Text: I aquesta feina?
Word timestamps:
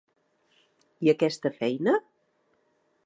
I 1.07 1.11
aquesta 1.13 1.53
feina? 1.59 1.97